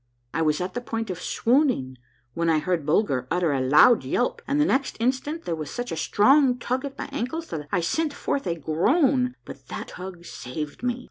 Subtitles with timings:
[0.33, 1.97] I was at the point of swoon ing
[2.33, 5.91] when I heard Bulger utter a loud yelp, and the next instant there was such
[5.91, 10.25] a strong tug at my ankles that I sent forth a groan, but that tug
[10.25, 10.99] saved me